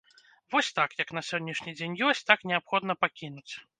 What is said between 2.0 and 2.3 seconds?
ёсць,